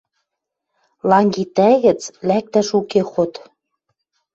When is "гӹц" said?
1.83-2.01